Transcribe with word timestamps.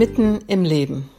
Mitten 0.00 0.38
im 0.46 0.64
Leben. 0.64 1.10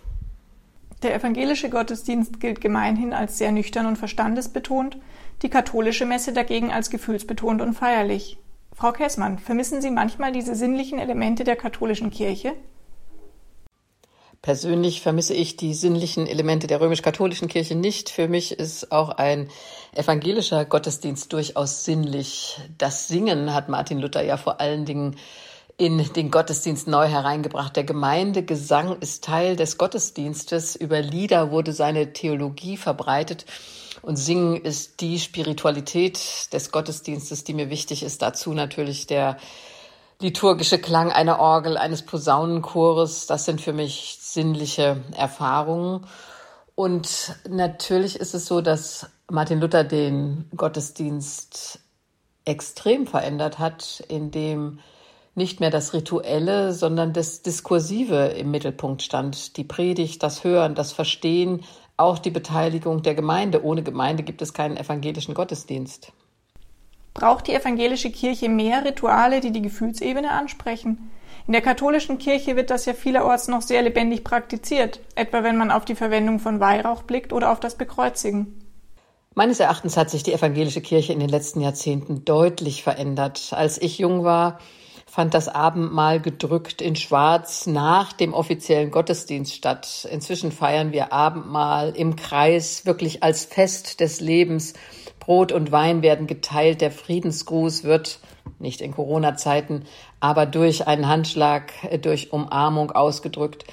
Der 1.04 1.14
evangelische 1.14 1.70
Gottesdienst 1.70 2.40
gilt 2.40 2.62
gemeinhin 2.62 3.14
als 3.14 3.38
sehr 3.38 3.52
nüchtern 3.52 3.86
und 3.86 3.96
verstandesbetont, 3.96 4.98
die 5.44 5.52
katholische 5.52 6.08
Messe 6.08 6.34
dagegen 6.34 6.72
als 6.72 6.90
gefühlsbetont 6.90 7.62
und 7.62 7.76
feierlich. 7.76 8.40
Frau 8.74 8.92
Kessmann, 8.92 9.38
vermissen 9.38 9.84
Sie 9.84 9.92
manchmal 9.92 10.32
diese 10.32 10.56
sinnlichen 10.56 10.98
Elemente 10.98 11.44
der 11.44 11.58
katholischen 11.58 12.10
Kirche? 12.10 12.54
Persönlich 14.42 15.02
vermisse 15.02 15.36
ich 15.36 15.58
die 15.58 15.76
sinnlichen 15.76 16.26
Elemente 16.26 16.66
der 16.66 16.82
römisch-katholischen 16.82 17.50
Kirche 17.50 17.76
nicht. 17.76 18.10
Für 18.10 18.28
mich 18.28 18.54
ist 18.54 18.92
auch 18.92 19.10
ein 19.10 19.52
evangelischer 19.94 20.66
Gottesdienst 20.66 21.32
durchaus 21.32 21.86
sinnlich. 21.86 22.60
Das 22.80 23.08
Singen 23.08 23.54
hat 23.54 23.70
Martin 23.70 24.00
Luther 24.00 24.24
ja 24.24 24.38
vor 24.38 24.60
allen 24.60 24.86
Dingen 24.86 25.18
in 25.82 26.14
den 26.14 26.30
Gottesdienst 26.30 26.88
neu 26.88 27.08
hereingebracht. 27.08 27.76
Der 27.76 27.84
Gemeindegesang 27.84 29.00
ist 29.00 29.24
Teil 29.24 29.56
des 29.56 29.80
Gottesdienstes. 29.80 30.76
Über 30.76 31.02
Lieder 31.02 31.50
wurde 31.50 31.74
seine 31.74 32.14
Theologie 32.14 32.78
verbreitet. 32.78 33.48
Und 34.04 34.16
Singen 34.16 34.58
ist 34.58 35.02
die 35.02 35.18
Spiritualität 35.20 36.54
des 36.54 36.72
Gottesdienstes, 36.72 37.46
die 37.46 37.56
mir 37.56 37.72
wichtig 37.72 38.04
ist. 38.04 38.22
Dazu 38.22 38.54
natürlich 38.54 39.08
der 39.08 39.38
liturgische 40.20 40.78
Klang 40.78 41.12
einer 41.12 41.40
Orgel, 41.40 41.78
eines 41.78 42.04
Posaunenchores. 42.04 43.26
Das 43.26 43.46
sind 43.46 43.60
für 43.60 43.74
mich 43.74 44.20
sinnliche 44.22 45.04
Erfahrungen. 45.18 46.06
Und 46.76 47.38
natürlich 47.50 48.18
ist 48.18 48.36
es 48.36 48.46
so, 48.46 48.62
dass 48.62 49.10
Martin 49.32 49.60
Luther 49.60 49.84
den 49.84 50.48
Gottesdienst 50.56 51.80
extrem 52.46 53.08
verändert 53.08 53.58
hat, 53.58 54.04
indem 54.10 54.78
nicht 55.34 55.60
mehr 55.60 55.70
das 55.70 55.94
Rituelle, 55.94 56.74
sondern 56.74 57.14
das 57.14 57.42
Diskursive 57.42 58.34
im 58.38 58.52
Mittelpunkt 58.52 59.02
stand. 59.02 59.58
Die 59.58 59.64
Predigt, 59.64 60.24
das 60.24 60.44
Hören, 60.44 60.76
das 60.76 60.92
Verstehen, 60.92 61.62
auch 61.98 62.20
die 62.20 62.32
Beteiligung 62.32 63.02
der 63.04 63.16
Gemeinde. 63.16 63.64
Ohne 63.64 63.84
Gemeinde 63.84 64.24
gibt 64.24 64.42
es 64.42 64.54
keinen 64.54 64.78
evangelischen 64.78 65.34
Gottesdienst. 65.34 66.12
Braucht 67.14 67.48
die 67.48 67.54
evangelische 67.54 68.10
Kirche 68.10 68.50
mehr 68.50 68.86
Rituale, 68.86 69.42
die 69.42 69.52
die 69.52 69.62
Gefühlsebene 69.62 70.32
ansprechen? 70.32 71.12
In 71.48 71.54
der 71.54 71.62
katholischen 71.62 72.18
Kirche 72.18 72.56
wird 72.56 72.70
das 72.70 72.86
ja 72.86 72.94
vielerorts 72.94 73.48
noch 73.48 73.62
sehr 73.62 73.82
lebendig 73.82 74.24
praktiziert, 74.24 75.00
etwa 75.16 75.44
wenn 75.44 75.58
man 75.58 75.72
auf 75.72 75.86
die 75.86 75.96
Verwendung 75.96 76.40
von 76.40 76.60
Weihrauch 76.60 77.04
blickt 77.04 77.34
oder 77.34 77.52
auf 77.52 77.60
das 77.60 77.76
Bekreuzigen. 77.76 78.62
Meines 79.34 79.60
Erachtens 79.60 79.98
hat 79.98 80.10
sich 80.10 80.24
die 80.24 80.34
evangelische 80.34 80.82
Kirche 80.82 81.14
in 81.14 81.20
den 81.20 81.30
letzten 81.30 81.62
Jahrzehnten 81.62 82.26
deutlich 82.26 82.84
verändert. 82.84 83.52
Als 83.52 83.82
ich 83.82 83.98
jung 83.98 84.24
war, 84.24 84.60
fand 85.12 85.34
das 85.34 85.50
Abendmahl 85.50 86.22
gedrückt 86.22 86.82
in 86.82 86.96
Schwarz 86.96 87.68
nach 87.68 88.14
dem 88.14 88.34
offiziellen 88.34 88.92
Gottesdienst 88.92 89.54
statt. 89.54 90.08
Inzwischen 90.10 90.54
feiern 90.54 90.94
wir 90.94 91.12
Abendmahl 91.12 91.90
im 91.98 92.16
Kreis, 92.16 92.86
wirklich 92.86 93.22
als 93.22 93.44
Fest 93.44 94.00
des 94.00 94.22
Lebens. 94.22 94.74
Brot 95.20 95.52
und 95.52 95.74
Wein 95.74 96.02
werden 96.02 96.28
geteilt, 96.28 96.80
der 96.80 96.92
Friedensgruß 96.92 97.84
wird, 97.84 98.20
nicht 98.58 98.80
in 98.80 98.94
Corona-Zeiten, 98.94 99.84
aber 100.22 100.46
durch 100.46 100.88
einen 100.88 101.10
Handschlag, 101.10 101.74
durch 102.02 102.32
Umarmung 102.32 102.92
ausgedrückt. 102.92 103.66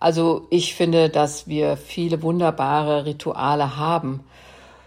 Also 0.00 0.46
ich 0.48 0.74
finde, 0.74 1.10
dass 1.10 1.46
wir 1.46 1.76
viele 1.76 2.22
wunderbare 2.22 3.04
Rituale 3.04 3.76
haben. 3.76 4.24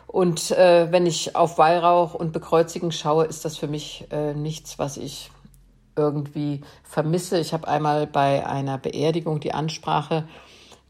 Und 0.08 0.50
äh, 0.50 0.92
wenn 0.92 1.06
ich 1.06 1.36
auf 1.36 1.60
Weihrauch 1.60 2.16
und 2.16 2.34
Bekreuzigen 2.34 2.92
schaue, 2.92 3.26
ist 3.26 3.46
das 3.46 3.58
für 3.58 3.68
mich 3.68 4.08
äh, 4.10 4.34
nichts, 4.34 4.80
was 4.80 4.98
ich 4.98 5.30
irgendwie 6.00 6.62
vermisse. 6.84 7.40
Ich 7.40 7.54
habe 7.54 7.68
einmal 7.68 8.08
bei 8.08 8.46
einer 8.46 8.78
Beerdigung 8.78 9.40
die 9.40 9.54
Ansprache 9.54 10.28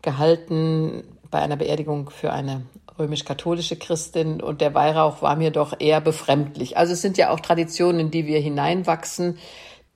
gehalten, 0.02 1.04
bei 1.30 1.40
einer 1.40 1.58
Beerdigung 1.58 2.10
für 2.10 2.32
eine 2.32 2.64
römisch-katholische 2.98 3.78
Christin 3.78 4.42
und 4.42 4.62
der 4.62 4.74
Weihrauch 4.74 5.22
war 5.22 5.36
mir 5.36 5.52
doch 5.52 5.74
eher 5.80 6.02
befremdlich. 6.02 6.78
Also 6.78 6.94
es 6.94 7.02
sind 7.02 7.18
ja 7.18 7.32
auch 7.32 7.40
Traditionen, 7.40 8.00
in 8.00 8.12
die 8.12 8.28
wir 8.28 8.40
hineinwachsen, 8.40 9.38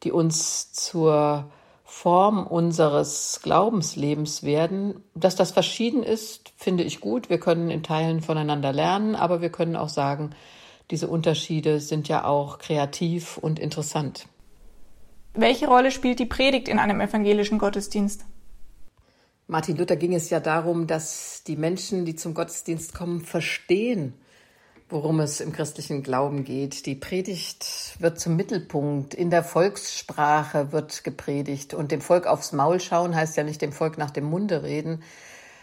die 0.03 0.11
uns 0.11 0.71
zur 0.71 1.51
Form 1.83 2.47
unseres 2.47 3.41
Glaubenslebens 3.43 4.43
werden. 4.43 5.03
Dass 5.13 5.35
das 5.35 5.51
verschieden 5.51 6.01
ist, 6.01 6.53
finde 6.57 6.83
ich 6.83 7.01
gut. 7.01 7.29
Wir 7.29 7.39
können 7.39 7.69
in 7.69 7.83
Teilen 7.83 8.21
voneinander 8.21 8.73
lernen, 8.73 9.15
aber 9.15 9.41
wir 9.41 9.51
können 9.51 9.75
auch 9.75 9.89
sagen, 9.89 10.31
diese 10.91 11.07
Unterschiede 11.07 11.79
sind 11.79 12.07
ja 12.07 12.25
auch 12.25 12.57
kreativ 12.57 13.37
und 13.37 13.59
interessant. 13.59 14.27
Welche 15.35 15.67
Rolle 15.67 15.89
spielt 15.89 16.19
die 16.19 16.27
Predigt 16.27 16.67
in 16.67 16.77
einem 16.77 17.01
evangelischen 17.01 17.57
Gottesdienst? 17.57 18.23
Martin 19.47 19.77
Luther 19.77 19.95
ging 19.95 20.13
es 20.13 20.29
ja 20.29 20.39
darum, 20.39 20.85
dass 20.85 21.43
die 21.47 21.55
Menschen, 21.55 22.05
die 22.05 22.15
zum 22.15 22.35
Gottesdienst 22.35 22.93
kommen, 22.93 23.21
verstehen, 23.21 24.13
worum 24.89 25.19
es 25.19 25.41
im 25.41 25.51
christlichen 25.51 26.03
Glauben 26.03 26.43
geht. 26.43 26.85
Die 26.85 26.93
Predigt 26.93 27.95
wird 27.97 28.19
zum 28.19 28.35
Mittelpunkt. 28.35 29.15
In 29.15 29.31
der 29.31 29.43
Volkssprache 29.43 30.71
wird 30.71 31.03
gepredigt. 31.03 31.73
Und 31.73 31.91
dem 31.91 32.01
Volk 32.01 32.27
aufs 32.27 32.51
Maul 32.51 32.79
schauen 32.79 33.15
heißt 33.15 33.35
ja 33.35 33.43
nicht 33.43 33.61
dem 33.63 33.71
Volk 33.71 33.97
nach 33.97 34.11
dem 34.11 34.25
Munde 34.25 34.61
reden, 34.61 35.01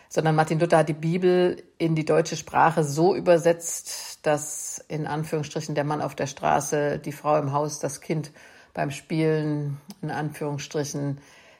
sondern 0.08 0.34
Martin 0.34 0.58
Luther 0.58 0.78
hat 0.78 0.88
die 0.88 0.94
Bibel 0.94 1.62
in 1.78 1.94
die 1.94 2.04
deutsche 2.04 2.37
Sprache 2.37 2.82
so 2.82 3.14
übersetzt, 3.14 4.26
dass 4.26 4.84
in 4.88 5.06
Anführungsstrichen 5.06 5.76
der 5.76 5.84
Mann 5.84 6.02
auf 6.02 6.16
der 6.16 6.26
Straße, 6.26 6.98
die 6.98 7.12
Frau 7.12 7.38
im 7.38 7.52
Haus, 7.52 7.78
das 7.78 8.00
Kind 8.00 8.32
beim 8.75 8.91
Spielen 8.91 9.78
in 10.03 10.10
Anführungsstrichen 10.10 11.19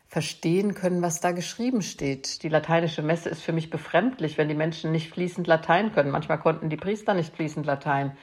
verstehen 0.09 0.75
können, 0.75 1.03
was 1.03 1.21
da 1.21 1.31
geschrieben 1.31 1.83
steht. 1.83 2.43
Die 2.43 2.49
lateinische 2.49 3.01
Messe 3.03 3.29
ist 3.29 3.43
für 3.43 3.53
mich 3.53 3.71
befremdlich, 3.71 4.39
wenn 4.39 4.49
die 4.49 4.55
Menschen 4.55 4.91
nicht 4.91 5.13
fließend 5.13 5.47
Latein 5.47 5.93
können. 5.93 6.11
Manchmal 6.11 6.39
konnten 6.39 6.69
die 6.69 6.77
Priester 6.77 7.15
nicht 7.15 7.35
fließend 7.35 7.65
Latein. 7.65 8.17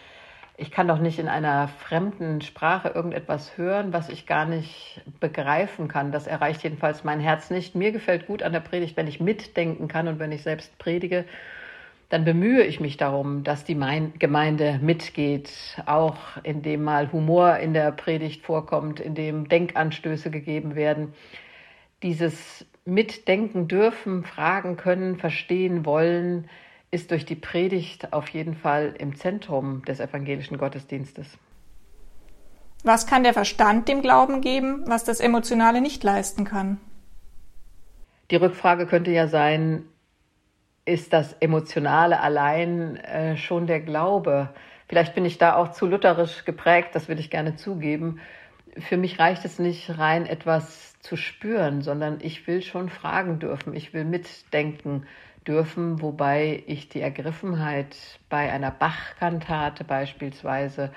Ich 0.57 0.71
kann 0.71 0.87
doch 0.87 0.99
nicht 0.99 1.19
in 1.19 1.29
einer 1.29 1.67
fremden 1.67 2.41
Sprache 2.41 2.89
irgendetwas 2.89 3.57
hören, 3.57 3.93
was 3.93 4.09
ich 4.09 4.25
gar 4.25 4.45
nicht 4.45 5.01
begreifen 5.19 5.87
kann. 5.87 6.11
Das 6.11 6.27
erreicht 6.27 6.63
jedenfalls 6.63 7.03
mein 7.03 7.19
Herz 7.19 7.51
nicht. 7.51 7.75
Mir 7.75 7.91
gefällt 7.91 8.25
gut 8.25 8.43
an 8.43 8.51
der 8.51 8.59
Predigt, 8.59 8.97
wenn 8.97 9.07
ich 9.07 9.19
mitdenken 9.19 9.87
kann 9.87 10.07
und 10.07 10.19
wenn 10.19 10.31
ich 10.31 10.41
selbst 10.41 10.77
predige 10.79 11.25
dann 12.09 12.23
bemühe 12.23 12.63
ich 12.63 12.79
mich 12.79 12.95
darum, 12.95 13.43
dass 13.43 13.65
die 13.65 13.77
Gemeinde 14.17 14.79
mitgeht, 14.81 15.51
auch 15.85 16.17
indem 16.43 16.83
mal 16.83 17.11
Humor 17.11 17.57
in 17.57 17.73
der 17.73 17.91
Predigt 17.91 18.43
vorkommt, 18.43 18.99
indem 18.99 19.49
Denkanstöße 19.49 20.31
gegeben 20.31 20.75
werden. 20.75 21.13
Dieses 22.03 22.65
Mitdenken 22.85 23.67
dürfen, 23.67 24.23
fragen 24.23 24.77
können, 24.77 25.17
verstehen 25.17 25.85
wollen, 25.85 26.49
ist 26.91 27.11
durch 27.11 27.25
die 27.25 27.35
Predigt 27.35 28.13
auf 28.13 28.29
jeden 28.29 28.55
Fall 28.55 28.95
im 28.97 29.15
Zentrum 29.17 29.83
des 29.83 29.99
evangelischen 29.99 30.57
Gottesdienstes. 30.57 31.37
Was 32.83 33.05
kann 33.07 33.23
der 33.23 33.33
Verstand 33.33 33.89
dem 33.89 34.01
Glauben 34.01 34.39
geben, 34.39 34.83
was 34.87 35.03
das 35.03 35.19
Emotionale 35.19 35.81
nicht 35.81 36.03
leisten 36.03 36.45
kann? 36.45 36.79
Die 38.31 38.37
Rückfrage 38.37 38.85
könnte 38.85 39.11
ja 39.11 39.27
sein, 39.27 39.83
ist 40.87 41.11
das 41.11 41.33
Emotionale 41.41 42.21
allein 42.21 42.95
äh, 42.97 43.35
schon 43.35 43.67
der 43.67 43.81
Glaube. 43.81 44.49
Vielleicht 44.87 45.15
bin 45.15 45.25
ich 45.25 45.37
da 45.37 45.55
auch 45.55 45.71
zu 45.71 45.85
lutherisch 45.85 46.45
geprägt, 46.45 46.89
das 46.93 47.09
will 47.09 47.19
ich 47.19 47.29
gerne 47.29 47.57
zugeben. 47.57 48.21
Für 48.77 48.95
mich 48.95 49.19
reicht 49.19 49.43
es 49.43 49.59
nicht 49.59 49.97
rein, 49.97 50.25
etwas 50.25 50.97
zu 51.01 51.17
spüren, 51.17 51.81
sondern 51.81 52.19
ich 52.21 52.47
will 52.47 52.61
schon 52.61 52.89
fragen 52.89 53.39
dürfen, 53.39 53.75
ich 53.75 53.93
will 53.93 54.05
mitdenken 54.05 55.05
dürfen, 55.45 56.01
wobei 56.01 56.63
ich 56.67 56.87
die 56.87 57.01
Ergriffenheit 57.01 57.95
bei 58.29 58.51
einer 58.51 58.71
Bachkantate 58.71 59.83
beispielsweise 59.83 60.91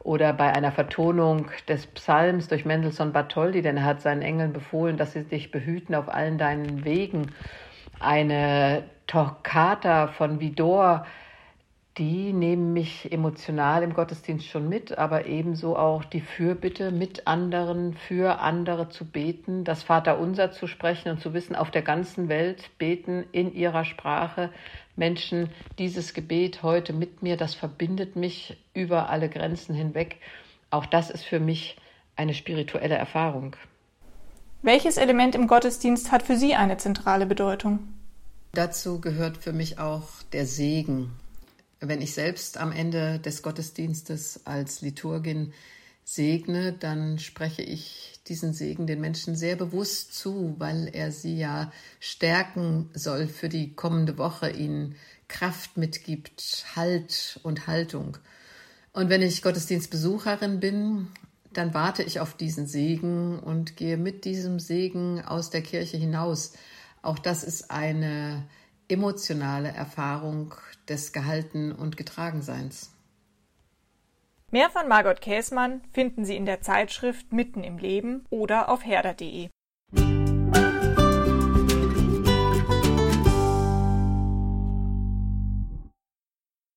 oder 0.00 0.34
bei 0.34 0.52
einer 0.52 0.72
Vertonung 0.72 1.50
des 1.66 1.86
Psalms 1.86 2.48
durch 2.48 2.66
Mendelssohn 2.66 3.12
Bartholdy, 3.12 3.62
denn 3.62 3.78
er 3.78 3.84
hat 3.84 4.02
seinen 4.02 4.22
Engeln 4.22 4.52
befohlen, 4.52 4.98
dass 4.98 5.12
sie 5.12 5.24
dich 5.24 5.50
behüten 5.50 5.94
auf 5.94 6.08
allen 6.12 6.36
deinen 6.36 6.84
Wegen, 6.84 7.32
eine 8.00 8.82
Toccata 9.10 10.06
von 10.06 10.38
Vidor, 10.38 11.04
die 11.98 12.32
nehmen 12.32 12.72
mich 12.72 13.10
emotional 13.10 13.82
im 13.82 13.92
Gottesdienst 13.92 14.46
schon 14.46 14.68
mit, 14.68 14.98
aber 14.98 15.26
ebenso 15.26 15.76
auch 15.76 16.04
die 16.04 16.20
Fürbitte, 16.20 16.92
mit 16.92 17.26
anderen, 17.26 17.94
für 17.94 18.38
andere 18.38 18.88
zu 18.88 19.04
beten, 19.04 19.64
das 19.64 19.82
Vaterunser 19.82 20.52
zu 20.52 20.68
sprechen 20.68 21.10
und 21.10 21.20
zu 21.20 21.34
wissen, 21.34 21.56
auf 21.56 21.72
der 21.72 21.82
ganzen 21.82 22.28
Welt 22.28 22.70
beten 22.78 23.24
in 23.32 23.52
ihrer 23.52 23.84
Sprache 23.84 24.50
Menschen 24.94 25.50
dieses 25.80 26.14
Gebet 26.14 26.62
heute 26.62 26.92
mit 26.92 27.20
mir, 27.20 27.36
das 27.36 27.56
verbindet 27.56 28.14
mich 28.14 28.62
über 28.74 29.10
alle 29.10 29.28
Grenzen 29.28 29.74
hinweg. 29.74 30.18
Auch 30.70 30.86
das 30.86 31.10
ist 31.10 31.24
für 31.24 31.40
mich 31.40 31.76
eine 32.14 32.34
spirituelle 32.34 32.94
Erfahrung. 32.94 33.56
Welches 34.62 34.98
Element 34.98 35.34
im 35.34 35.48
Gottesdienst 35.48 36.12
hat 36.12 36.22
für 36.22 36.36
Sie 36.36 36.54
eine 36.54 36.76
zentrale 36.76 37.26
Bedeutung? 37.26 37.99
Dazu 38.52 39.00
gehört 39.00 39.36
für 39.36 39.52
mich 39.52 39.78
auch 39.78 40.08
der 40.32 40.44
Segen. 40.46 41.12
Wenn 41.78 42.02
ich 42.02 42.14
selbst 42.14 42.58
am 42.58 42.72
Ende 42.72 43.20
des 43.20 43.42
Gottesdienstes 43.42 44.40
als 44.44 44.82
Liturgin 44.82 45.52
segne, 46.04 46.72
dann 46.72 47.20
spreche 47.20 47.62
ich 47.62 48.18
diesen 48.26 48.52
Segen 48.52 48.88
den 48.88 49.00
Menschen 49.00 49.36
sehr 49.36 49.54
bewusst 49.54 50.14
zu, 50.14 50.56
weil 50.58 50.90
er 50.92 51.12
sie 51.12 51.38
ja 51.38 51.72
stärken 52.00 52.90
soll 52.92 53.28
für 53.28 53.48
die 53.48 53.74
kommende 53.74 54.18
Woche, 54.18 54.50
ihnen 54.50 54.96
Kraft 55.28 55.76
mitgibt, 55.76 56.64
Halt 56.74 57.38
und 57.44 57.68
Haltung. 57.68 58.18
Und 58.92 59.08
wenn 59.08 59.22
ich 59.22 59.42
Gottesdienstbesucherin 59.42 60.58
bin, 60.58 61.06
dann 61.52 61.72
warte 61.74 62.02
ich 62.02 62.18
auf 62.18 62.36
diesen 62.36 62.66
Segen 62.66 63.38
und 63.38 63.76
gehe 63.76 63.96
mit 63.96 64.24
diesem 64.24 64.58
Segen 64.58 65.22
aus 65.24 65.50
der 65.50 65.62
Kirche 65.62 65.96
hinaus. 65.96 66.52
Auch 67.02 67.18
das 67.18 67.44
ist 67.44 67.70
eine 67.70 68.46
emotionale 68.88 69.68
Erfahrung 69.68 70.54
des 70.88 71.12
Gehalten 71.12 71.72
und 71.72 71.96
Getragenseins. 71.96 72.90
Mehr 74.50 74.68
von 74.68 74.88
Margot 74.88 75.20
Käßmann 75.20 75.80
finden 75.92 76.24
Sie 76.24 76.36
in 76.36 76.44
der 76.44 76.60
Zeitschrift 76.60 77.32
Mitten 77.32 77.62
im 77.62 77.78
Leben 77.78 78.24
oder 78.30 78.68
auf 78.68 78.84
herder.de. 78.84 79.48